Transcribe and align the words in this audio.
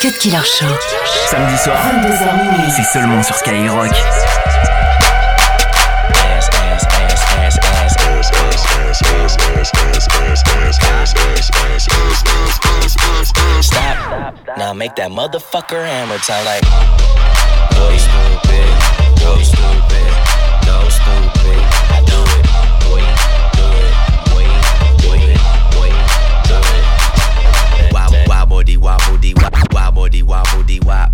Cut 0.00 0.18
Killer 0.18 0.42
Show. 0.42 0.64
Samedi 1.26 1.58
soir, 1.58 1.76
c'est 2.74 2.84
seulement 2.84 3.22
sur 3.22 3.34
Skyrock. 3.34 3.90
Stop. 13.60 14.56
Now 14.56 14.72
make 14.72 14.94
that 14.96 15.10
motherfucker 15.10 15.84
hammer 15.84 16.16
time 16.18 16.46
like. 16.46 16.64
Go 17.76 17.94
stupid, 17.98 19.20
go 19.20 19.36
stupid, 19.42 20.12
go 20.64 20.88
stupid. 20.88 21.69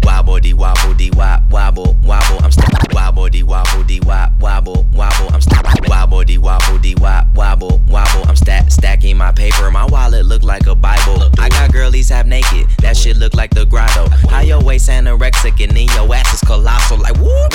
Wobble, 0.06 0.38
dee 0.38 0.54
wobble, 0.54 0.94
dee 0.94 1.10
wobble, 1.10 1.96
wobble. 2.04 2.38
I'm 2.44 2.52
stuck. 2.52 2.92
Wobble, 2.92 3.28
dee 3.28 3.42
wobble, 3.42 3.82
dee 3.82 4.00
wobble, 4.00 4.86
wobble. 4.94 5.34
I'm 5.34 5.40
stuck. 5.40 5.66
Wobble, 5.88 6.24
dee 6.24 6.38
wobble, 6.38 6.78
dee 6.78 6.94
wobble, 6.94 7.80
wobble. 7.88 8.28
I'm 8.28 8.36
stack 8.36 8.70
stacking 8.70 9.16
my 9.16 9.32
paper. 9.32 9.70
My 9.70 9.84
wallet 9.86 10.24
look 10.24 10.44
like 10.44 10.66
a 10.68 10.74
Bible. 10.76 11.28
I 11.38 11.48
got 11.48 11.72
girlies 11.72 12.08
half 12.08 12.24
naked. 12.24 12.68
That 12.78 12.96
shit 12.96 13.16
look 13.16 13.34
like 13.34 13.50
the 13.50 13.66
grotto. 13.66 14.08
How 14.30 14.40
your 14.40 14.62
waist 14.62 14.88
anorexic 14.88 15.60
and 15.62 15.76
then 15.76 15.88
your 15.96 16.14
ass 16.14 16.34
is 16.34 16.40
colossal. 16.40 16.98
Like 16.98 17.16
whoop. 17.16 17.52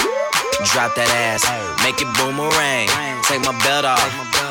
Drop 0.73 0.93
that 0.95 1.09
ass, 1.09 1.41
make 1.83 1.99
it 1.99 2.07
boomerang. 2.17 2.87
Take 3.23 3.41
my 3.41 3.57
belt 3.63 3.85
off. 3.85 4.50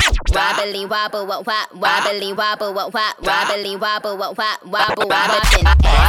Wobbly 0.31 0.85
wobble, 0.85 1.25
what 1.27 1.45
wop, 1.45 1.75
wobbly 1.75 2.31
wobble, 2.31 2.73
what 2.73 2.93
wop, 2.93 3.21
wobbly 3.21 3.75
wobble, 3.75 4.17
what 4.17 4.37
wop, 4.37 4.65
wobble, 4.65 5.07
wobbin. 5.09 5.65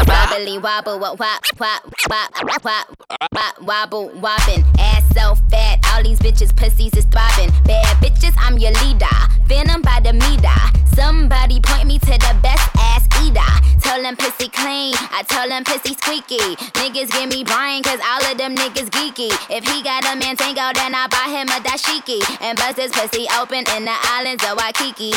Wobbly 0.06 0.59
wobble, 0.59 1.01
what 1.01 1.19
wop, 1.19 1.42
wop, 1.59 1.83
wop, 2.09 2.65
wop, 2.65 3.62
wobble, 3.62 4.09
wobbin. 4.20 4.65
Ass 4.78 5.03
so 5.12 5.34
fat, 5.50 5.81
all 5.93 6.05
these 6.05 6.20
bitches 6.20 6.55
pussies 6.55 6.95
is 6.95 7.05
throbbing. 7.06 7.50
Bad 7.65 7.97
bitches, 7.97 8.34
I'm 8.39 8.59
your 8.59 8.73
leader. 8.84 9.06
Venom 9.47 9.83
by 9.83 9.98
the 10.00 10.12
meter. 10.12 10.95
Somebody 10.95 11.61
point 11.61 11.89
me 11.89 11.98
to 11.98 12.06
the 12.06 12.39
best 12.43 12.69
Tell 13.83 14.02
them 14.02 14.16
pussy 14.16 14.48
clean, 14.48 14.94
I 15.12 15.22
tell 15.28 15.48
them 15.48 15.64
pussy 15.64 15.94
squeaky. 15.94 16.56
Niggas 16.80 17.11
give 17.12 17.28
me 17.28 17.44
Brian, 17.44 17.83
cause 17.83 18.00
all 18.00 18.25
of 18.30 18.38
them 18.38 18.55
niggas 18.55 18.88
geeky. 18.91 19.30
If 19.50 19.69
he 19.69 19.82
got 19.82 20.04
a 20.04 20.16
man 20.16 20.37
tango, 20.37 20.72
then 20.75 20.94
I 20.94 21.09
buy 21.09 21.28
him 21.28 21.48
a 21.48 21.60
dashiki. 21.60 22.20
And 22.41 22.56
bust 22.56 22.78
his 22.78 22.93
pussy 22.93 23.26
open 23.38 23.65
in 23.76 23.84
the 23.84 23.97
islands 24.16 24.44
of 24.44 24.56
Waikiki. 24.56 25.12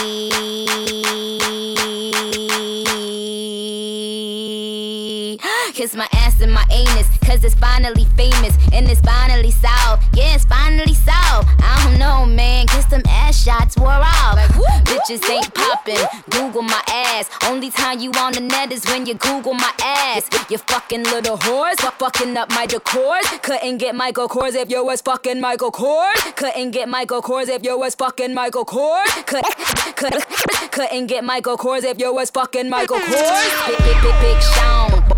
Kiss 5.73 5.93
my 5.93 6.07
ass 6.13 6.39
and 6.39 6.53
my 6.53 6.65
anus, 6.71 7.09
cause 7.25 7.43
it's 7.43 7.55
finally 7.55 8.05
famous. 8.15 8.55
And 8.71 8.89
it's 8.89 9.01
finally 9.01 9.51
solved. 9.51 10.03
Yeah, 10.13 10.35
it's 10.35 10.45
finally 10.45 10.93
solved. 10.93 11.49
I 11.61 11.81
don't 11.83 11.99
know, 11.99 12.25
man, 12.25 12.67
kiss 12.67 12.85
them 12.85 13.03
ass 13.07 13.43
shots 13.43 13.77
wore 13.77 13.89
off. 13.89 14.37
Bitches 14.85 15.29
ain't 15.29 15.53
popping, 15.53 15.99
Google 16.29 16.61
my 16.61 16.81
ass. 16.87 17.29
Only 17.45 17.71
time 17.71 17.99
you 17.99 18.04
on 18.13 18.33
the 18.33 18.41
net 18.41 18.71
is 18.71 18.85
when 18.85 19.05
you 19.05 19.13
Google 19.15 19.53
my 19.53 19.71
ass. 19.81 20.27
You 20.49 20.57
fucking 20.57 21.03
little 21.03 21.37
whores, 21.37 21.79
fu- 21.79 21.89
fucking 21.91 22.35
up 22.37 22.49
my 22.49 22.67
decors. 22.67 23.41
Couldn't 23.41 23.77
get 23.77 23.95
Michael 23.95 24.27
Kors 24.27 24.55
if 24.55 24.69
you 24.69 24.83
was 24.83 25.01
fucking 25.01 25.39
Michael 25.41 25.71
Kors. 25.71 26.35
Couldn't 26.35 26.71
get 26.71 26.87
Michael 26.89 27.21
Kors 27.21 27.47
if 27.49 27.63
you 27.63 27.77
was 27.77 27.95
fucking 27.95 28.33
Michael 28.33 28.65
Kors. 28.65 29.25
Could, 29.25 29.43
could, 29.95 30.71
couldn't 30.71 31.07
get 31.07 31.23
Michael 31.23 31.57
Kors 31.57 31.83
if 31.83 31.99
you 31.99 32.13
was 32.13 32.29
fucking 32.29 32.69
Michael 32.69 32.99
Kors. 32.99 33.67
Big, 33.67 33.77
big, 33.79 34.01
big, 34.01 34.21
big 34.21 34.41
Sean. 34.41 34.94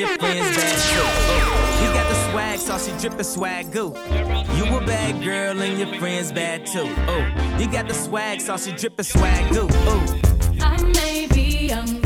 your 0.00 0.16
friends 0.18 0.56
bad 0.56 0.76
too. 0.78 1.84
You 1.84 1.92
got 1.92 2.08
the 2.08 2.30
swag, 2.30 2.58
saucy 2.58 2.92
drippin' 2.98 3.24
swag 3.24 3.72
goo. 3.72 3.92
You 4.56 4.76
a 4.76 4.80
bad 4.86 5.22
girl 5.22 5.60
and 5.60 5.78
your 5.78 5.98
friends 5.98 6.32
bad 6.32 6.66
too. 6.66 6.88
Oh, 7.08 7.56
you 7.58 7.70
got 7.70 7.88
the 7.88 7.94
swag, 7.94 8.40
saucy 8.40 8.72
drippin' 8.72 9.04
swag 9.04 9.52
goo. 9.52 9.66
Oh. 9.70 10.20
I 10.60 10.82
may 10.82 11.26
be 11.26 11.66
young, 11.68 12.00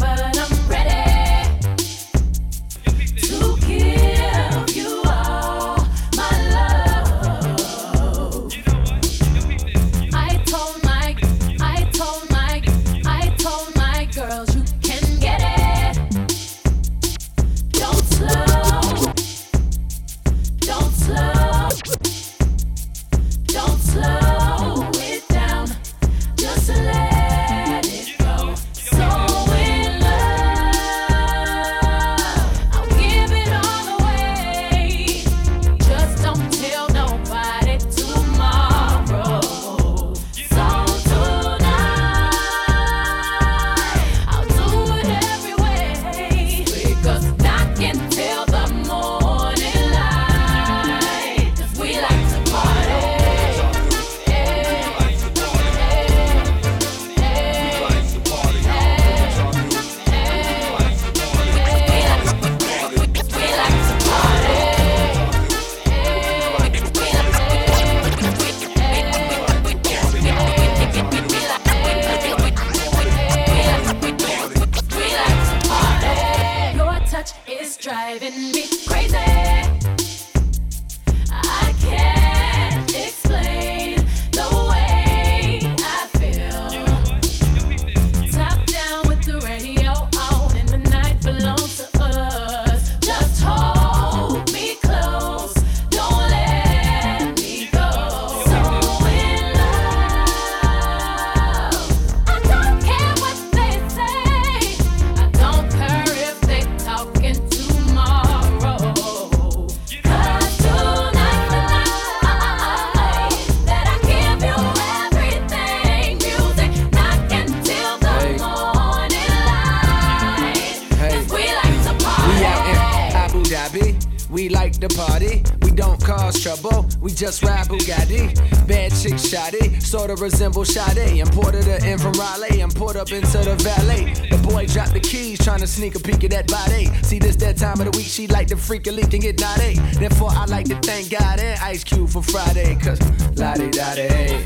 We 124.34 124.48
like 124.48 124.72
to 124.80 124.88
party. 124.88 125.44
We 125.62 125.70
don't 125.70 126.02
cause 126.02 126.42
trouble. 126.42 126.88
We 127.00 127.12
just 127.12 127.44
ride 127.44 127.68
Bugatti. 127.68 128.34
Bad 128.66 128.90
chick 128.90 129.16
shoddy. 129.16 129.78
Sort 129.78 130.10
of 130.10 130.20
resemble 130.20 130.64
Sade. 130.64 131.20
Imported 131.20 131.62
her 131.66 131.78
in 131.86 132.00
from 132.00 132.14
Raleigh 132.14 132.60
and 132.60 132.74
put 132.74 132.96
up 132.96 133.12
into 133.12 133.38
the 133.38 133.54
valet. 133.62 134.12
The 134.30 134.38
boy 134.38 134.66
dropped 134.66 134.92
the 134.92 134.98
keys, 134.98 135.38
trying 135.38 135.60
to 135.60 135.68
sneak 135.68 135.94
a 135.94 136.00
peek 136.00 136.24
at 136.24 136.32
that 136.32 136.48
body. 136.48 136.86
See, 137.02 137.20
this 137.20 137.36
that 137.36 137.58
time 137.58 137.78
of 137.78 137.92
the 137.92 137.96
week. 137.96 138.08
She 138.08 138.26
like 138.26 138.48
to 138.48 138.56
freak 138.56 138.88
a 138.88 138.90
leak 138.90 139.12
and 139.12 139.22
get 139.22 139.38
naughty. 139.38 139.78
Therefore, 140.00 140.30
I 140.32 140.46
like 140.46 140.66
to 140.66 140.80
thank 140.80 141.10
God 141.10 141.38
and 141.38 141.56
Ice 141.60 141.84
Cube 141.84 142.10
for 142.10 142.22
Friday. 142.22 142.76
Cause 142.82 142.98
la 143.38 143.54
di 143.54 143.70
da 143.70 143.94
We 143.94 144.44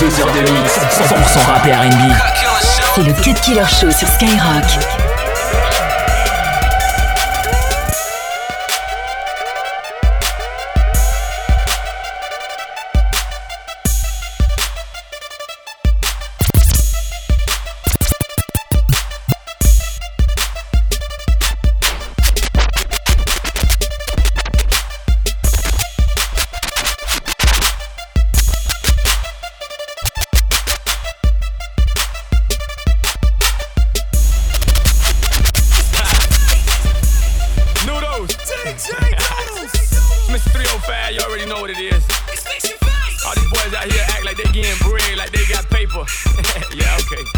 Deux 0.00 0.20
heures 0.20 0.32
de 0.32 0.40
mix, 0.40 0.78
100% 0.78 1.46
rap 1.46 1.66
et 1.66 1.72
R&B. 1.72 2.12
C'est 2.94 3.02
le 3.02 3.12
Cut 3.14 3.34
Killer 3.40 3.64
Show 3.66 3.90
sur 3.90 4.08
Skyrock. 4.08 5.05
Know 41.56 41.62
what 41.62 41.70
it 41.70 41.78
is. 41.78 42.04
All 43.24 43.34
these 43.34 43.50
boys 43.50 43.74
out 43.74 43.90
here 43.90 44.04
act 44.08 44.24
like 44.24 44.36
they 44.36 44.44
getting 44.52 44.78
bread, 44.88 45.16
like 45.16 45.30
they 45.32 45.44
got 45.52 45.68
paper. 45.70 46.04
yeah, 46.74 46.98
okay. 47.00 47.35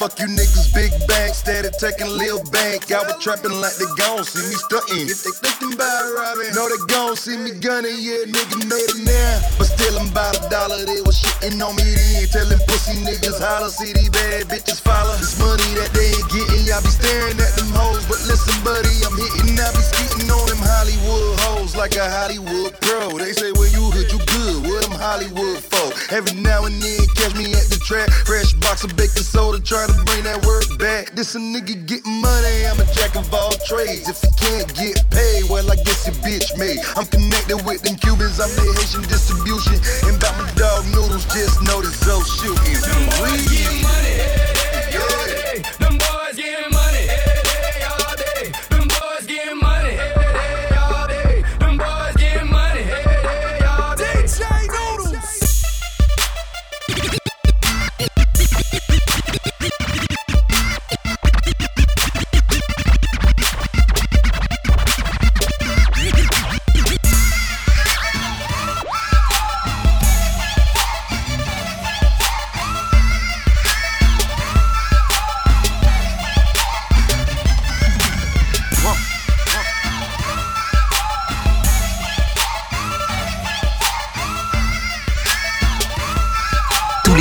Fuck 0.00 0.18
you 0.18 0.28
niggas, 0.28 0.72
big 0.72 0.92
bank, 1.08 1.34
steady 1.34 1.68
taking 1.78 2.08
lil 2.08 2.42
bank. 2.44 2.69
I 2.90 3.06
was 3.06 3.22
trapping 3.22 3.54
like 3.62 3.78
they 3.78 3.86
gon' 3.94 4.26
see 4.26 4.42
me 4.50 4.58
stunting. 4.58 5.06
If 5.06 5.22
they 5.22 5.30
thinking 5.30 5.78
about 5.78 6.10
robbing, 6.10 6.50
no, 6.58 6.66
they 6.66 6.80
gon' 6.90 7.14
see 7.14 7.38
me 7.38 7.54
gunning. 7.54 7.94
Yeah, 7.94 8.26
nigga 8.26 8.66
made 8.66 8.90
it 8.90 9.06
now. 9.06 9.46
But 9.62 9.70
still, 9.70 9.94
I'm 9.94 10.10
about 10.10 10.34
a 10.34 10.42
dollar. 10.50 10.82
They 10.82 10.98
was 11.06 11.14
shitting 11.14 11.62
on 11.62 11.78
me 11.78 11.86
then. 11.86 12.26
Telling 12.34 12.58
pussy 12.66 12.98
niggas 12.98 13.38
holler, 13.38 13.70
see 13.70 13.94
these 13.94 14.10
bad 14.10 14.50
bitches 14.50 14.82
follow. 14.82 15.14
This 15.22 15.38
money 15.38 15.70
that 15.78 15.94
they 15.94 16.18
ain't 16.18 16.26
getting, 16.34 16.66
y'all 16.66 16.82
be 16.82 16.90
staring 16.90 17.38
at 17.38 17.54
them 17.54 17.70
hoes. 17.70 18.02
But 18.10 18.26
listen, 18.26 18.58
buddy, 18.66 18.90
I'm 19.06 19.14
hitting, 19.14 19.54
I 19.54 19.70
be 19.70 19.82
skeeting 19.86 20.26
on 20.26 20.50
them 20.50 20.58
Hollywood 20.58 21.38
hoes 21.46 21.78
like 21.78 21.94
a 21.94 22.10
Hollywood 22.10 22.74
pro. 22.82 23.14
They 23.22 23.30
say, 23.30 23.54
when 23.54 23.70
you 23.70 23.86
hood, 23.94 24.10
you 24.10 24.18
good. 24.18 24.66
What 24.66 24.82
them 24.82 24.98
Hollywood 24.98 25.62
for? 25.62 25.94
Every 26.10 26.34
now 26.42 26.66
and 26.66 26.74
then, 26.82 27.06
catch 27.14 27.38
me 27.38 27.54
at 27.54 27.70
the 27.70 27.78
track. 27.86 28.10
Fresh 28.26 28.58
box 28.58 28.82
of 28.82 28.98
baking 28.98 29.22
soda, 29.22 29.62
trying 29.62 29.94
to 29.94 29.98
bring 30.10 30.26
that 30.26 30.42
work 30.42 30.66
back. 30.82 31.14
This 31.14 31.34
a 31.34 31.38
nigga 31.38 31.78
getting 31.86 32.18
money, 32.18 32.66
I'm 32.66 32.79
a 32.80 32.84
jack 32.96 33.14
of 33.16 33.28
all 33.32 33.52
trades. 33.68 34.08
If 34.08 34.24
you 34.24 34.32
can't 34.40 34.68
get 34.74 34.96
paid, 35.10 35.44
well, 35.52 35.68
I 35.70 35.76
guess 35.76 36.08
your 36.08 36.16
bitch 36.24 36.56
made. 36.56 36.80
I'm 36.96 37.06
connected 37.06 37.60
with 37.68 37.82
them 37.84 37.96
Cubans, 37.96 38.40
I'm 38.40 38.48
the 38.56 38.64
Haitian 38.72 39.04
distribution. 39.04 39.76
And 40.08 40.16
about 40.16 40.34
my 40.40 40.48
dog 40.56 40.88
noodles, 40.88 41.28
just 41.28 41.60
know 41.62 41.84
the 41.84 41.92
oh, 41.92 42.24
Zoe 42.24 42.24
shooting. 42.24 42.79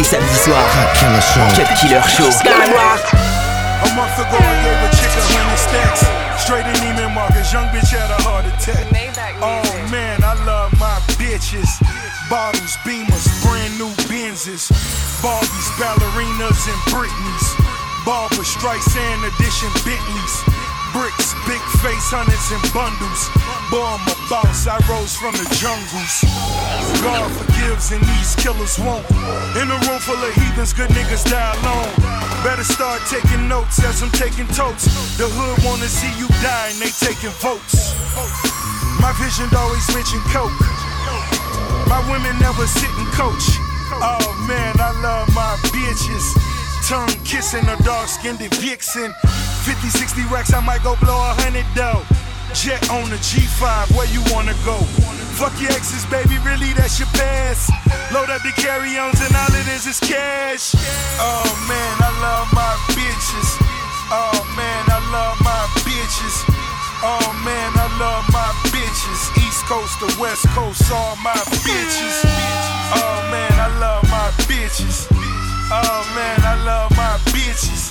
Soir. 0.10 0.66
Cut 1.54 1.70
Killer 1.78 2.02
Show. 2.10 2.26
A 2.34 3.90
month 3.94 4.18
ago, 4.18 4.42
I 4.42 4.58
gave 4.66 4.82
a 4.82 4.90
chick 4.98 5.14
a 5.14 5.22
hundred 5.38 5.62
stacks. 5.62 6.02
Straight 6.42 6.66
in 6.66 6.74
Neiman 6.82 7.14
Marcus, 7.14 7.54
young 7.54 7.70
bitch 7.70 7.94
had 7.94 8.10
a 8.10 8.18
heart 8.26 8.50
attack. 8.50 8.90
Oh 9.38 9.62
man, 9.94 10.18
I 10.26 10.34
love 10.50 10.74
my 10.82 10.98
bitches. 11.22 11.70
Bottles, 12.26 12.74
beamers, 12.82 13.30
brand 13.46 13.78
new 13.78 13.94
Benzes. 14.10 14.74
Barbies, 15.22 15.70
ballerinas, 15.78 16.58
and 16.66 16.82
Britneys. 16.90 17.46
Barbra 18.04 18.42
Streisand 18.42 19.22
edition 19.30 19.70
Bentleys. 19.86 20.59
Bricks, 21.00 21.32
big 21.48 21.64
face, 21.80 22.12
hundreds 22.12 22.52
and 22.52 22.60
bundles. 22.76 23.32
Boy, 23.72 23.80
I'm 23.80 24.04
a 24.04 24.16
boss, 24.28 24.68
I 24.68 24.76
rose 24.92 25.16
from 25.16 25.32
the 25.32 25.48
jungles. 25.56 26.28
God 27.00 27.24
forgives 27.40 27.96
and 27.96 28.04
these 28.04 28.36
killers 28.36 28.76
won't. 28.76 29.08
In 29.56 29.72
a 29.72 29.80
room 29.88 30.04
full 30.04 30.20
of 30.20 30.34
heathens, 30.36 30.76
good 30.76 30.92
niggas 30.92 31.24
die 31.24 31.40
alone. 31.64 31.88
Better 32.44 32.68
start 32.68 33.00
taking 33.08 33.48
notes 33.48 33.80
as 33.80 34.04
I'm 34.04 34.12
taking 34.12 34.44
totes. 34.52 34.92
The 35.16 35.32
hood 35.32 35.64
wanna 35.64 35.88
see 35.88 36.12
you 36.20 36.28
die 36.44 36.76
and 36.76 36.84
they 36.84 36.92
taking 36.92 37.32
votes. 37.40 37.96
My 39.00 39.16
vision 39.16 39.48
always 39.56 39.88
mention 39.96 40.20
coke. 40.36 40.52
My 41.88 42.04
women 42.12 42.36
never 42.44 42.68
sit 42.68 42.92
and 43.00 43.08
coach. 43.16 43.56
Oh 44.04 44.20
man, 44.52 44.76
I 44.84 44.92
love 45.00 45.32
my 45.32 45.56
bitches. 45.72 46.28
Tongue 46.92 47.16
kissing 47.24 47.64
a 47.72 47.80
dark 47.88 48.12
skinned 48.12 48.44
vixen. 48.60 49.16
50, 49.70 49.86
60 50.02 50.34
racks, 50.34 50.50
I 50.50 50.66
might 50.66 50.82
go 50.82 50.98
blow 50.98 51.14
a 51.14 51.38
hundred 51.46 51.70
dough. 51.78 52.02
Jet 52.58 52.82
on 52.90 53.06
the 53.14 53.22
G5, 53.22 53.94
where 53.94 54.10
you 54.10 54.18
wanna 54.34 54.58
go? 54.66 54.82
Fuck 55.38 55.54
your 55.62 55.70
exes, 55.70 56.10
baby, 56.10 56.42
really 56.42 56.74
that's 56.74 56.98
your 56.98 57.06
past. 57.14 57.70
Load 58.10 58.34
up 58.34 58.42
the 58.42 58.50
carry-ons 58.58 59.22
and 59.22 59.30
all 59.30 59.54
it 59.54 59.70
is 59.70 59.86
is 59.86 60.02
cash. 60.02 60.74
Oh 61.22 61.46
man, 61.70 61.94
I 62.02 62.10
love 62.18 62.50
my 62.50 62.74
bitches. 62.98 63.50
Oh 64.10 64.42
man, 64.58 64.84
I 64.90 65.06
love 65.14 65.38
my 65.46 65.62
bitches. 65.86 66.50
Oh 67.06 67.30
man, 67.46 67.70
I 67.78 67.86
love 68.02 68.26
my 68.34 68.50
bitches. 68.74 69.22
East 69.38 69.70
Coast 69.70 70.02
to 70.02 70.10
West 70.18 70.50
Coast, 70.58 70.82
all 70.90 71.14
my 71.22 71.38
bitches. 71.62 72.26
Oh 72.98 73.22
man, 73.30 73.54
I 73.54 73.70
love 73.78 74.02
my 74.10 74.34
bitches. 74.50 75.06
Oh 75.70 76.02
man, 76.18 76.42
I 76.42 76.58
love 76.66 76.90
my 76.98 77.22
bitches. 77.30 77.89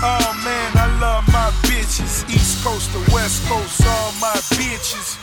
Oh 0.00 0.40
man, 0.44 0.76
I 0.76 0.86
love 1.00 1.26
my 1.32 1.50
bitches. 1.66 2.22
East 2.30 2.62
Coast 2.64 2.92
to 2.92 2.98
West 3.12 3.44
Coast, 3.48 3.82
all 3.84 4.12
my 4.20 4.32
bitches. 4.54 5.18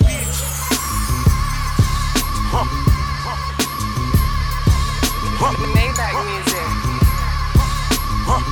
Huh. 2.51 2.65
Huh. 5.39 5.53
Maybach 5.75 6.15
music. 6.27 6.67
Huh. 8.27 8.43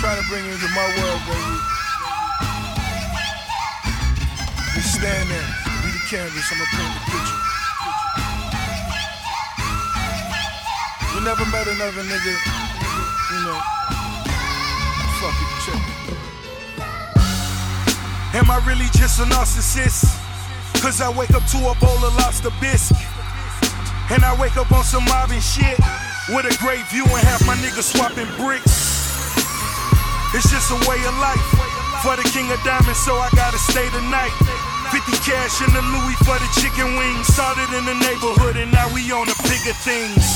Trying 0.00 0.20
to 0.22 0.28
bring 0.28 0.44
you 0.44 0.52
into 0.52 0.68
my 0.74 0.86
world, 1.00 1.22
baby. 1.26 1.56
Just 4.74 4.94
stand 4.94 5.30
there, 5.30 5.48
canvas, 6.10 6.50
I'ma 6.50 6.66
paint 6.74 6.90
the 6.90 7.00
picture. 7.06 7.38
You 11.14 11.20
never 11.22 11.46
met 11.54 11.70
another 11.70 12.02
nigga, 12.02 12.34
you 13.30 13.38
know. 13.46 13.54
Fuck 15.22 15.38
it, 15.38 15.50
check. 15.62 15.78
Am 18.34 18.50
I 18.50 18.58
really 18.66 18.90
just 18.90 19.20
a 19.20 19.24
narcissist? 19.30 20.02
Cause 20.82 21.00
I 21.00 21.10
wake 21.14 21.30
up 21.30 21.46
to 21.54 21.58
a 21.70 21.74
bowl 21.78 22.02
of 22.02 22.16
lobster 22.18 22.50
bisque. 22.60 22.98
And 24.10 24.24
I 24.24 24.34
wake 24.40 24.56
up 24.56 24.72
on 24.72 24.82
some 24.82 25.04
mobbing 25.04 25.38
shit. 25.38 25.78
With 26.34 26.42
a 26.44 26.56
great 26.58 26.82
view 26.90 27.04
and 27.06 27.22
half 27.22 27.46
my 27.46 27.54
niggas 27.62 27.86
swapping 27.94 28.26
bricks. 28.34 28.98
It's 30.34 30.50
just 30.50 30.72
a 30.74 30.78
way 30.90 30.98
of 31.06 31.14
life. 31.22 31.46
For 32.02 32.16
the 32.16 32.26
king 32.34 32.50
of 32.50 32.58
diamonds, 32.64 32.98
so 32.98 33.14
I 33.14 33.30
gotta 33.36 33.58
stay 33.58 33.88
the 33.90 34.02
night. 34.10 34.69
50 34.90 35.22
cash 35.22 35.62
in 35.62 35.70
the 35.70 35.82
Louis 35.94 36.18
for 36.26 36.34
the 36.34 36.50
chicken 36.58 36.98
wings. 36.98 37.30
Started 37.30 37.70
in 37.78 37.86
the 37.86 37.94
neighborhood 38.02 38.58
and 38.58 38.74
now 38.74 38.90
we 38.90 39.06
on 39.14 39.22
the 39.30 39.38
bigger 39.46 39.74
things. 39.86 40.26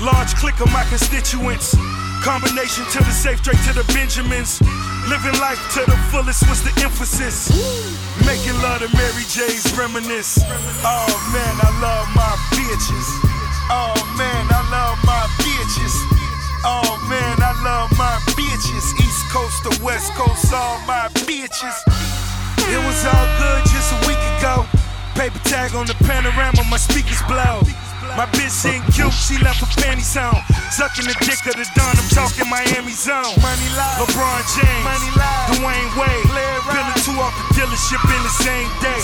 Large 0.00 0.32
click 0.40 0.56
of 0.64 0.72
my 0.72 0.84
constituents. 0.88 1.76
Combination 2.24 2.88
to 2.88 2.98
the 3.04 3.12
safe, 3.12 3.36
straight 3.44 3.60
to 3.68 3.76
the 3.76 3.84
Benjamins. 3.92 4.64
Living 5.12 5.36
life 5.44 5.60
to 5.76 5.84
the 5.84 5.96
fullest 6.08 6.48
was 6.48 6.64
the 6.64 6.72
emphasis. 6.80 7.52
Making 8.24 8.56
love 8.64 8.80
to 8.80 8.88
Mary 8.96 9.28
J's 9.28 9.68
reminisce. 9.76 10.40
Oh 10.80 11.12
man, 11.28 11.54
I 11.60 11.70
love 11.84 12.08
my 12.16 12.32
bitches. 12.56 13.08
Oh 13.68 13.92
man, 14.16 14.44
I 14.48 14.60
love 14.72 14.96
my 15.04 15.28
bitches. 15.44 15.92
Oh 16.64 16.96
man, 17.12 17.36
I 17.44 17.52
love 17.60 17.92
my 18.00 18.16
bitches. 18.32 18.88
East 19.04 19.28
Coast 19.28 19.64
to 19.68 19.84
West 19.84 20.12
Coast, 20.16 20.48
all 20.52 20.80
my 20.88 21.12
bitches. 21.28 21.76
It 22.70 22.78
was 22.86 23.04
all 23.04 23.26
good 23.38 23.49
Paper 25.20 25.44
tag 25.44 25.76
on 25.76 25.84
the 25.84 25.92
panorama, 26.08 26.64
my 26.72 26.80
speakers 26.80 27.20
blow. 27.28 27.60
My 28.16 28.24
bitch 28.32 28.56
ain't 28.64 28.80
cute, 28.88 29.12
she 29.12 29.36
left 29.44 29.60
her 29.60 29.68
panties 29.76 30.16
on. 30.16 30.32
Sucking 30.72 31.04
the 31.04 31.12
dick 31.20 31.44
of 31.44 31.60
the 31.60 31.68
dawn, 31.76 31.92
I'm 31.92 32.08
talking 32.08 32.48
Miami 32.48 32.96
zone. 32.96 33.36
Money 33.44 33.68
live. 33.76 34.00
LeBron 34.00 34.40
James, 34.56 34.80
Money 34.80 35.12
live. 35.20 35.60
Dwyane 35.60 35.92
Wade. 36.00 36.24
Peeling 36.72 37.00
two 37.04 37.12
off 37.20 37.36
the 37.36 37.44
dealership 37.52 38.00
in 38.00 38.22
the 38.24 38.32
same 38.40 38.64
day. 38.80 38.96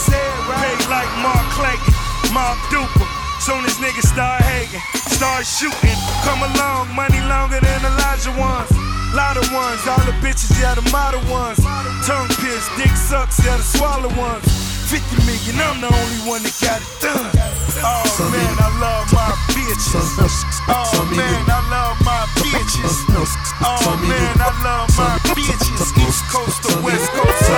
Paid 0.57 0.89
like 0.89 1.11
Mark 1.21 1.45
Clayton, 1.53 1.93
Mark 2.33 2.57
Duper. 2.73 3.05
Soon 3.45 3.61
as 3.69 3.77
niggas 3.77 4.09
start 4.09 4.41
hating, 4.41 4.81
start 5.13 5.45
shooting. 5.45 6.01
Come 6.25 6.41
along, 6.41 6.97
money 6.97 7.21
longer 7.29 7.61
than 7.61 7.77
Elijah 7.93 8.33
ones. 8.41 8.73
Lot 9.13 9.37
of 9.37 9.45
ones, 9.53 9.85
all 9.85 10.01
the 10.09 10.17
bitches, 10.25 10.49
yeah, 10.57 10.73
the 10.81 10.87
model 10.89 11.21
ones. 11.29 11.61
Tongue 12.09 12.33
pierced, 12.41 12.73
dick 12.81 12.97
sucks, 12.97 13.37
yeah, 13.45 13.61
the 13.61 13.69
swallow 13.69 14.09
ones. 14.17 14.66
50 14.87 15.26
million, 15.26 15.59
I'm 15.59 15.83
the 15.83 15.90
only 15.90 16.21
one 16.31 16.47
that 16.47 16.55
got 16.62 16.78
it 16.78 16.87
done. 17.02 17.26
Oh 17.83 18.07
man, 18.31 18.55
I 18.55 18.71
love 18.78 19.11
my 19.11 19.35
bitches. 19.50 20.14
Oh 20.71 21.02
man, 21.11 21.43
I 21.50 21.59
love 21.66 21.99
my 22.07 22.23
bitches. 22.38 23.02
Oh 23.66 23.99
man, 24.07 24.38
I 24.38 24.55
love 24.62 24.87
my 24.95 25.19
bitches. 25.35 25.90
East 25.99 26.23
Coast 26.31 26.62
to 26.71 26.78
West 26.87 27.11
Coast. 27.19 27.50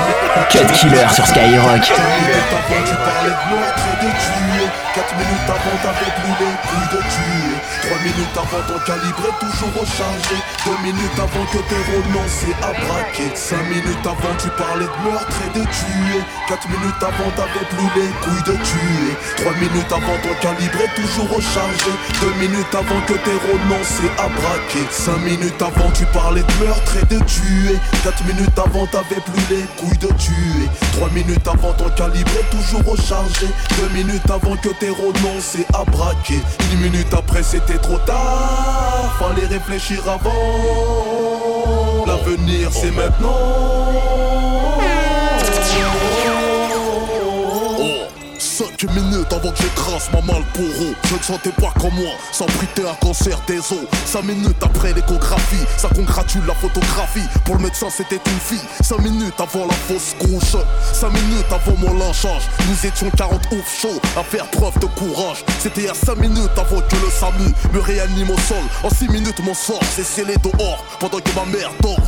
Cut 0.49 0.73
Killer 0.73 1.05
sur 1.13 1.27
Skyrock. 1.29 1.85
Avant 1.93 2.81
tu 2.89 2.97
parlais 2.97 3.37
de 3.37 3.45
meurtre 3.53 3.85
et 3.93 3.97
de 4.01 4.09
tuer 4.09 4.65
4 4.95 5.15
minutes 5.21 5.49
avant 5.53 5.77
t'avais 5.85 6.13
plus 6.17 6.33
les 6.41 6.57
couilles 6.65 6.91
de 6.97 7.01
tuer 7.13 7.61
3 7.89 7.98
minutes 8.09 8.37
avant 8.37 8.63
ton 8.67 8.79
calibre 8.85 9.25
est 9.29 9.39
toujours 9.45 9.73
rechargé 9.77 10.37
2 10.65 10.71
minutes 10.83 11.19
avant 11.19 11.45
que 11.53 11.61
tes 11.69 11.83
renoncé 11.93 12.49
à 12.63 12.73
braquer 12.73 13.29
5 13.35 13.57
minutes 13.69 14.05
avant 14.05 14.35
tu 14.41 14.49
parlais 14.57 14.89
de 14.89 14.99
meurtre 15.05 15.39
et 15.45 15.59
de 15.59 15.65
tuer. 15.65 16.21
4 16.49 16.69
minutes 16.69 17.03
avant 17.03 17.31
t'avais 17.37 17.67
plus 17.69 17.91
les 17.97 18.11
couilles 18.23 18.47
de 18.49 18.57
tuer. 18.65 19.13
3 19.37 19.53
minutes 19.61 19.93
avant 19.93 20.17
ton 20.25 20.35
calibre 20.41 20.81
est 20.81 20.95
toujours 20.97 21.29
rechargé 21.37 21.93
2 22.21 22.27
minutes 22.41 22.73
avant 22.73 23.01
que 23.05 23.15
tes 23.15 23.39
renoncé 23.45 24.05
à 24.17 24.29
braquer 24.29 24.85
5 24.91 25.19
minutes 25.19 25.61
avant 25.61 25.91
tu 25.93 26.05
parlais 26.07 26.43
de 26.43 26.65
meurtre 26.65 26.97
et 26.97 27.07
de 27.13 27.19
tuer. 27.25 27.77
4 28.05 28.25
minutes 28.25 28.59
avant 28.59 28.87
t'avais 28.87 29.21
plus 29.21 29.45
les 29.53 29.65
couilles 29.77 29.99
de 29.99 30.13
tuer. 30.17 30.69
3 30.97 31.11
minutes 31.11 31.47
avant 31.47 31.73
ton 31.75 31.91
calibre 31.91 32.33
est 32.41 32.51
toujours 32.57 32.85
rechargé 32.85 33.47
2 33.81 33.89
minutes 33.95 34.31
avant 34.31 34.57
que 34.57 34.71
t'aies 34.81 34.95
renoncé 34.97 35.67
à 35.75 35.85
braquer 35.85 36.41
Une 36.73 36.81
minute 36.81 37.13
après 37.13 37.43
c'était 37.43 37.79
trop 37.79 37.98
tard 38.05 39.17
Fallait 39.19 39.47
réfléchir 39.47 40.09
avant. 40.09 40.31
L'avenir 42.07 42.71
c'est 42.73 42.91
maintenant 42.93 43.98
5 48.81 48.95
minutes 48.95 49.33
avant 49.33 49.51
que 49.51 49.57
j'écrase 49.61 50.09
ma 50.13 50.21
Malboro 50.21 50.95
Je 51.09 51.15
ne 51.15 51.23
sentais 51.23 51.51
pas 51.51 51.73
comme 51.81 51.95
moi, 51.95 52.13
sans 52.31 52.47
briter 52.47 52.89
un 52.89 52.95
cancer 53.05 53.37
des 53.49 53.59
os. 53.59 53.89
5 54.05 54.23
minutes 54.23 54.63
après 54.63 54.93
l'échographie, 54.93 55.67
ça 55.77 55.89
congratule 55.89 56.47
la 56.47 56.55
photographie. 56.55 57.27
Pour 57.45 57.57
le 57.57 57.65
médecin 57.65 57.89
c'était 57.91 58.21
une 58.25 58.39
fille. 58.39 58.69
5 58.83 59.01
minutes 59.01 59.35
avant 59.41 59.67
la 59.67 59.75
fausse 59.75 60.15
couche. 60.21 60.63
5 60.93 61.13
minutes 61.13 61.47
avant 61.51 61.77
mon 61.77 61.99
lynchage. 61.99 62.43
Nous 62.69 62.87
étions 62.87 63.11
40 63.11 63.41
ouf 63.51 63.81
chauds 63.81 64.01
à 64.17 64.23
faire 64.23 64.49
preuve 64.53 64.79
de 64.79 64.87
courage. 64.87 65.45
C'était 65.59 65.89
à 65.89 65.95
5 65.95 66.17
minutes 66.17 66.57
avant 66.57 66.81
que 66.81 66.97
le 66.97 67.11
SAMU 67.11 67.53
me 67.73 67.81
réanime 67.81 68.31
au 68.31 68.39
sol. 68.39 68.63
En 68.85 68.91
6 68.91 69.09
minutes 69.09 69.41
mon 69.41 69.55
sort 69.55 69.83
s'est 69.85 70.05
scellé 70.05 70.37
dehors 70.37 70.85
Pendant 71.01 71.19
que 71.19 71.33
ma 71.35 71.47
mère 71.47 71.73
dort. 71.83 71.99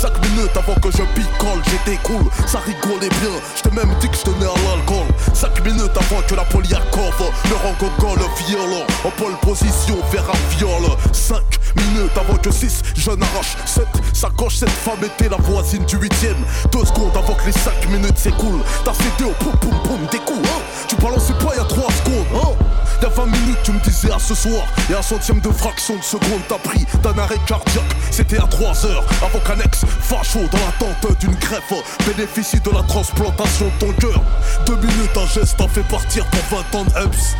Cinq 0.00 0.12
minutes 0.22 0.56
avant 0.56 0.74
que 0.80 0.90
je 0.90 1.02
picole, 1.14 1.60
j'étais 1.64 1.98
cool, 2.04 2.24
ça 2.46 2.60
rigolait 2.60 3.08
bien. 3.20 3.36
Je 3.54 3.62
t'ai 3.62 3.70
même 3.76 3.92
dit 4.00 4.08
que 4.08 4.16
je 4.16 4.30
à 4.30 4.76
l'alcool. 4.76 5.06
Cinq 5.34 5.62
minutes 5.62 5.90
avant 5.94 6.19
que 6.26 6.34
la 6.34 6.44
Poliakov 6.44 7.30
me 7.48 7.54
rend 7.54 8.14
le 8.14 8.46
violent. 8.46 8.84
En 9.04 9.10
pole 9.10 9.36
position 9.42 9.98
vers 10.12 10.24
un 10.28 10.56
viol. 10.56 10.82
Cinq 11.12 11.58
minutes 11.76 12.16
avant 12.16 12.36
que 12.36 12.50
6 12.50 12.82
je 12.96 13.10
n'arrache 13.10 13.56
7 13.66 13.84
sacoches, 14.12 14.56
cette 14.56 14.70
femme 14.70 15.02
était 15.04 15.28
la 15.28 15.36
voisine 15.36 15.84
du 15.84 15.96
huitième. 15.96 16.44
Deux 16.72 16.84
secondes 16.84 17.16
avant 17.16 17.34
que 17.34 17.46
les 17.46 17.52
5 17.52 17.88
minutes 17.90 18.18
s'écoulent. 18.18 18.62
T'as 18.84 18.94
cédé 18.94 19.30
au 19.30 19.34
poum 19.44 19.56
poum 19.58 19.82
poum 19.82 20.00
des 20.10 20.18
coups. 20.18 20.48
Hein 20.48 20.60
tu 20.88 20.96
balançais 20.96 21.34
pas 21.34 21.52
il 21.54 21.58
y 21.58 21.60
a 21.60 21.64
3 21.64 21.92
secondes. 21.92 22.26
Hein 22.34 22.69
Y'a 23.02 23.08
20 23.08 23.26
minutes, 23.26 23.58
tu 23.64 23.72
me 23.72 23.80
disais 23.80 24.12
à 24.12 24.18
ce 24.18 24.34
soir, 24.34 24.66
et 24.90 24.94
un 24.94 25.00
centième 25.00 25.40
de 25.40 25.50
fraction 25.50 25.96
de 25.96 26.02
seconde 26.02 26.42
t'as 26.48 26.58
pris 26.58 26.84
d'un 27.02 27.16
arrêt 27.18 27.38
cardiaque. 27.46 27.82
C'était 28.10 28.38
à 28.38 28.46
3 28.46 28.84
heures, 28.86 29.04
avant 29.22 29.38
qu'un 29.38 29.58
ex 29.64 29.84
facho 30.02 30.40
dans 30.52 30.58
l'attente 30.58 31.18
d'une 31.20 31.34
greffe 31.36 31.72
bénéficie 32.06 32.60
de 32.60 32.70
la 32.70 32.82
transplantation 32.82 33.66
de 33.66 33.86
ton 33.86 33.92
cœur. 33.94 34.20
Deux 34.66 34.76
minutes, 34.76 35.16
un 35.16 35.26
geste 35.26 35.56
t'en 35.56 35.68
fait 35.68 35.82
partir 35.84 36.26
pour 36.26 36.58
20 36.72 36.78
ans 36.78 36.84
de 36.84 36.90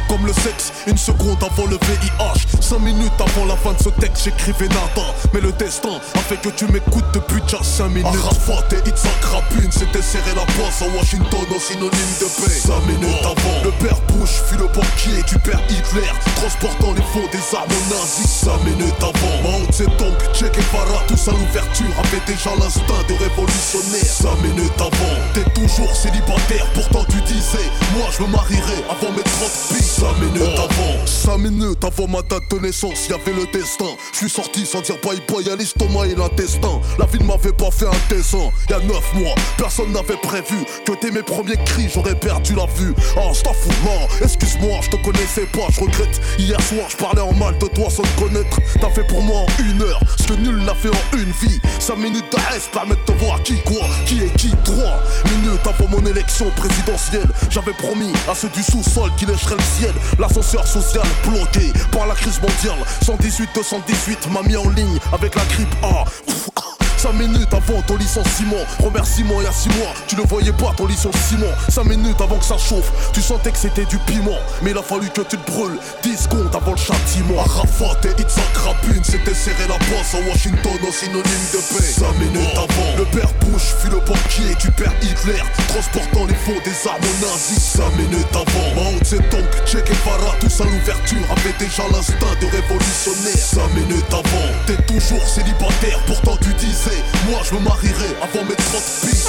Comme 0.08 0.26
le 0.26 0.32
sexe, 0.32 0.72
une 0.86 0.96
seconde 0.96 1.42
avant 1.42 1.66
le 1.66 1.76
VIH. 1.76 2.60
5 2.60 2.78
minutes 2.78 3.12
avant 3.18 3.44
la 3.46 3.56
fin 3.56 3.72
de 3.72 3.82
ce 3.82 3.90
texte, 4.00 4.24
j'écrivais 4.24 4.68
nada. 4.68 5.08
Mais 5.34 5.40
le 5.40 5.52
destin 5.52 6.00
a 6.14 6.18
fait 6.20 6.40
que 6.40 6.48
tu 6.50 6.66
m'écoutes 6.66 7.12
depuis 7.12 7.42
déjà 7.42 7.62
5 7.62 7.88
minutes. 7.88 8.06
Arafat 8.06 8.64
et 8.72 8.88
Itzhak 8.88 9.24
Rabin 9.24 9.70
s'était 9.70 10.02
serré 10.02 10.32
la 10.34 10.46
poisse 10.54 10.82
à 10.82 10.96
Washington 10.96 11.46
au 11.54 11.60
synonyme 11.60 12.14
de 12.20 12.26
paix. 12.40 12.50
5 12.50 12.86
minutes 12.86 13.24
avant, 13.24 13.64
le 13.64 13.70
père 13.72 14.00
Bush 14.08 14.40
fut 14.48 14.56
le 14.56 14.66
banquier 14.68 15.22
du 15.28 15.38
père 15.38 15.49
Hitler, 15.68 16.08
transportant 16.36 16.92
les 16.92 17.02
faux 17.02 17.28
des 17.32 17.56
armes 17.56 17.68
nazis. 17.90 18.30
5 18.44 18.64
minutes 18.64 19.00
avant, 19.00 19.36
Mao 19.42 19.72
Zedong, 19.72 20.16
Che 20.32 20.46
Guevara, 20.50 21.02
tous 21.08 21.28
à 21.28 21.32
l'ouverture 21.32 21.92
avaient 21.98 22.24
déjà 22.26 22.50
l'instinct 22.58 23.02
de 23.08 23.14
révolutionnaire. 23.14 24.04
5 24.04 24.42
minutes 24.42 24.80
avant, 24.80 25.16
t'es 25.34 25.48
toujours 25.50 25.94
célibataire, 25.94 26.66
pourtant 26.74 27.04
tu 27.08 27.20
disais, 27.22 27.68
moi 27.96 28.06
je 28.10 28.22
me 28.22 28.28
marierai 28.28 28.84
avant 28.88 29.12
mes 29.12 29.22
30 29.22 29.50
pieds. 29.68 29.82
5 29.82 30.18
minutes 30.20 30.58
avant, 30.58 30.69
5 31.30 31.38
minutes 31.38 31.84
avant 31.84 32.08
ma 32.08 32.22
date 32.22 32.50
de 32.50 32.58
naissance, 32.58 33.06
y 33.08 33.12
avait 33.12 33.32
le 33.32 33.46
destin. 33.52 33.84
Je 34.12 34.18
suis 34.18 34.30
sorti 34.30 34.66
sans 34.66 34.80
dire 34.80 34.96
bye 35.00 35.22
bye 35.28 35.48
à 35.48 35.54
l'estomac 35.54 36.06
et 36.06 36.16
l'intestin. 36.16 36.80
La 36.98 37.06
vie 37.06 37.20
ne 37.20 37.24
m'avait 37.24 37.52
pas 37.52 37.70
fait 37.70 37.86
un 37.86 38.00
dessin. 38.12 38.50
Y 38.68 38.72
a 38.72 38.80
9 38.80 39.14
mois, 39.14 39.34
personne 39.56 39.92
n'avait 39.92 40.16
prévu 40.16 40.56
que 40.84 40.92
dès 41.00 41.12
mes 41.12 41.22
premiers 41.22 41.56
cris, 41.64 41.88
j'aurais 41.94 42.16
perdu 42.16 42.56
la 42.56 42.66
vue. 42.74 42.92
Oh, 43.16 43.30
je 43.32 43.42
t'en 43.42 43.52
fous, 43.52 43.70
non, 43.84 44.08
excuse-moi, 44.20 44.80
je 44.82 44.90
te 44.90 44.96
connaissais 45.04 45.46
pas, 45.52 45.68
je 45.70 45.80
regrette. 45.80 46.20
Hier 46.36 46.60
soir, 46.62 46.88
je 46.88 46.96
parlais 46.96 47.22
en 47.22 47.32
mal 47.34 47.56
de 47.58 47.66
toi 47.66 47.88
sans 47.90 48.02
te 48.02 48.20
connaître. 48.20 48.58
T'as 48.80 48.90
fait 48.90 49.06
pour 49.06 49.22
moi 49.22 49.42
en 49.42 49.62
une 49.62 49.82
heure 49.82 50.00
ce 50.18 50.24
que 50.24 50.32
nul 50.32 50.64
n'a 50.64 50.74
fait 50.74 50.90
en 50.90 51.16
une 51.16 51.30
vie. 51.30 51.60
5 51.78 51.96
minutes 51.96 52.32
d'arrêt 52.32 52.58
permettent 52.72 53.06
de 53.06 53.12
voir 53.12 53.40
qui 53.44 53.54
quoi, 53.62 53.86
qui 54.04 54.24
est 54.24 54.36
qui, 54.36 54.50
3 54.64 54.74
minutes 55.30 55.64
avant 55.64 55.88
mon 55.88 56.04
élection 56.06 56.50
présidentielle. 56.56 57.30
J'avais 57.50 57.74
promis 57.74 58.12
à 58.28 58.34
ceux 58.34 58.48
du 58.48 58.64
sous-sol 58.64 59.10
qui 59.16 59.26
lècheraient 59.26 59.54
le 59.54 59.62
ciel. 59.78 59.94
L'ascenseur 60.18 60.66
social 60.66 61.06
bloqué 61.28 61.72
par 61.92 62.06
la 62.06 62.14
crise 62.14 62.40
mondiale. 62.40 62.78
118-218 63.04 64.30
m'a 64.32 64.42
mis 64.42 64.56
en 64.56 64.68
ligne 64.70 64.98
avec 65.12 65.34
la 65.34 65.44
grippe 65.44 65.74
A. 65.82 66.04
5 67.00 67.14
minutes 67.14 67.48
avant 67.54 67.80
ton 67.80 67.96
licenciement, 67.96 68.60
remerciement 68.78 69.40
il 69.40 69.44
y 69.44 69.46
a 69.46 69.52
6 69.52 69.70
mois, 69.70 69.94
tu 70.06 70.16
ne 70.16 70.20
voyais 70.20 70.52
pas 70.52 70.74
ton 70.76 70.84
licenciement. 70.84 71.48
5 71.70 71.84
minutes 71.84 72.20
avant 72.20 72.36
que 72.36 72.44
ça 72.44 72.58
chauffe, 72.58 72.92
tu 73.14 73.22
sentais 73.22 73.52
que 73.52 73.56
c'était 73.56 73.86
du 73.86 73.96
piment, 74.00 74.36
mais 74.60 74.72
il 74.72 74.76
a 74.76 74.82
fallu 74.82 75.08
que 75.08 75.22
tu 75.22 75.38
te 75.38 75.50
brûles 75.50 75.78
10 76.02 76.16
secondes 76.24 76.54
avant 76.54 76.72
le 76.72 76.76
châtiment. 76.76 77.40
Arafat 77.40 77.96
et 78.04 78.20
Itzhak 78.20 78.54
Rabin 78.54 79.02
s'étaient 79.02 79.32
serré 79.32 79.64
la 79.66 79.78
bosse 79.88 80.12
à 80.12 80.28
Washington 80.28 80.76
au 80.86 80.92
synonyme 80.92 81.46
de 81.54 81.60
paix. 81.72 81.88
5 81.88 82.18
minutes 82.18 82.52
avant, 82.52 82.92
le 82.98 83.04
père 83.06 83.32
Bush 83.48 83.72
fut 83.80 83.88
le 83.88 84.00
banquier 84.00 84.54
du 84.60 84.70
père 84.72 84.92
Hitler, 85.00 85.40
transportant 85.68 86.26
les 86.26 86.34
fonds 86.34 86.60
des 86.66 86.86
armes 86.86 87.00
nazis. 87.22 87.80
5 87.80 87.96
minutes 87.96 88.36
avant, 88.36 88.74
Mao 88.76 89.02
Zedong, 89.02 89.48
Che 89.64 89.80
Guevara, 89.88 90.36
tous 90.38 90.60
à 90.60 90.64
l'ouverture 90.64 91.24
avaient 91.32 91.56
déjà 91.58 91.84
l'instinct 91.90 92.36
de 92.42 92.46
révolutionnaire. 92.52 93.40
5 93.40 93.72
minutes 93.72 94.12
avant, 94.12 94.52
t'es 94.66 94.76
toujours 94.82 95.26
célibataire, 95.26 95.98
pourtant 96.06 96.36
tu 96.36 96.52
disais 96.52 96.89
moi 97.28 97.40
je 97.44 97.54
me 97.54 97.60
marierai 97.60 98.16
avant 98.22 98.44
mes 98.44 98.54
30 98.54 98.82
piges. 99.02 99.26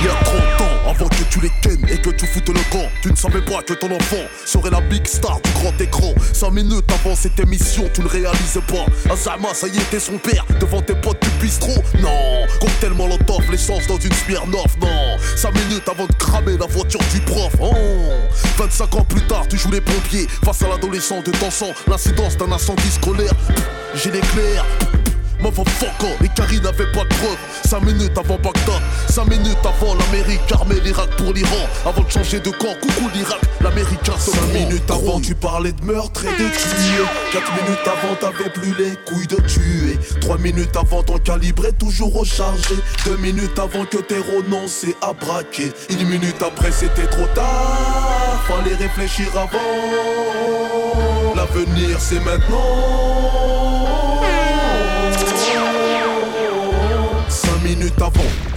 Il 0.00 0.06
y 0.06 0.08
a 0.08 0.14
30 0.24 0.60
ans 0.60 0.90
avant 0.90 1.08
que 1.08 1.24
tu 1.30 1.40
les 1.40 1.50
kennes 1.62 1.86
et 1.88 1.98
que 1.98 2.10
tu 2.10 2.26
foutes 2.26 2.48
le 2.48 2.70
camp. 2.70 2.88
Tu 3.02 3.10
ne 3.10 3.16
savais 3.16 3.40
pas 3.40 3.62
que 3.62 3.74
ton 3.74 3.90
enfant 3.94 4.24
serait 4.44 4.70
la 4.70 4.80
big 4.80 5.06
star 5.06 5.40
du 5.40 5.50
grand 5.52 5.80
écran. 5.80 6.14
5 6.32 6.50
minutes 6.50 6.90
avant 6.92 7.14
cette 7.14 7.38
émission 7.40 7.88
tu 7.92 8.02
ne 8.02 8.08
réalises 8.08 8.60
pas. 8.68 9.12
Azama 9.12 9.54
ça 9.54 9.66
y 9.68 9.76
était 9.76 10.00
son 10.00 10.18
père. 10.18 10.44
Devant 10.60 10.82
tes 10.82 10.94
potes 10.94 11.22
du 11.22 11.30
bistrot 11.44 11.82
Non 12.00 12.46
tellement 12.80 13.06
l'entoffe 13.06 13.48
l'essence 13.50 13.86
dans 13.86 13.98
une 13.98 14.12
Smirnoff 14.12 14.76
Non 14.80 15.16
5 15.36 15.54
minutes 15.54 15.88
avant 15.88 16.06
de 16.06 16.12
cramer 16.12 16.56
la 16.58 16.66
voiture 16.66 17.00
du 17.12 17.20
prof. 17.20 17.52
Oh. 17.60 17.72
25 18.58 18.94
ans 18.96 19.04
plus 19.04 19.22
tard 19.22 19.46
tu 19.48 19.56
joues 19.56 19.70
les 19.70 19.80
pompiers. 19.80 20.26
Face 20.44 20.62
à 20.62 20.68
l'adolescent 20.68 21.20
de 21.22 21.30
ton 21.32 21.50
sang 21.50 21.72
L'incidence 21.88 22.36
d'un 22.36 22.52
incendie 22.52 22.90
scolaire. 22.90 23.32
J'ai 23.94 24.10
l'éclair 24.10 24.64
Motherfucker, 25.44 26.16
les 26.22 26.28
caries 26.30 26.60
n'avaient 26.62 26.90
pas 26.92 27.04
de 27.04 27.08
preuves. 27.08 27.36
5 27.66 27.82
minutes 27.82 28.16
avant 28.16 28.38
Bagdad, 28.38 28.80
5 29.10 29.26
minutes 29.28 29.58
avant 29.62 29.94
l'Amérique. 29.94 30.40
Armée 30.50 30.80
l'Irak 30.80 31.10
pour 31.18 31.34
l'Iran. 31.34 31.68
Avant 31.84 32.00
de 32.00 32.10
changer 32.10 32.40
de 32.40 32.48
camp, 32.48 32.74
coucou 32.80 33.10
l'Irak, 33.14 33.40
l'Américain 33.60 34.18
se 34.18 34.30
5 34.30 34.40
minutes 34.54 34.90
avant 34.90 35.20
tu 35.20 35.34
parlais 35.34 35.72
de 35.72 35.84
meurtre 35.84 36.24
et 36.24 36.32
de 36.42 36.48
tuer. 36.48 37.04
4 37.32 37.52
minutes 37.62 37.86
avant 37.86 38.14
t'avais 38.14 38.48
plus 38.48 38.74
les 38.78 38.96
couilles 39.04 39.26
de 39.26 39.36
tuer. 39.46 39.98
3 40.22 40.38
minutes 40.38 40.76
avant 40.76 41.02
ton 41.02 41.18
calibre 41.18 41.66
est 41.66 41.78
toujours 41.78 42.14
rechargé. 42.14 42.76
2 43.04 43.18
minutes 43.18 43.58
avant 43.58 43.84
que 43.84 43.98
t'aies 43.98 44.24
renoncé 44.34 44.96
à 45.02 45.12
braquer 45.12 45.74
Une 45.90 46.08
minute 46.08 46.42
après 46.42 46.72
c'était 46.72 47.06
trop 47.06 47.26
tard. 47.34 48.42
Fallait 48.48 48.76
réfléchir 48.76 49.28
avant. 49.34 49.58
L'avenir 51.36 52.00
c'est 52.00 52.20
maintenant 52.20 53.63
minutes 57.76 58.00
avant. 58.00 58.14
Cut 58.14 58.14
Killer 58.14 58.34
Show. 58.40 58.53